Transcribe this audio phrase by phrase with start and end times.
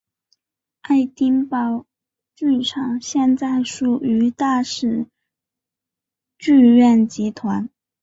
[0.81, 1.85] 爱丁堡
[2.33, 5.05] 剧场现在属于大使
[6.39, 7.69] 剧院集团。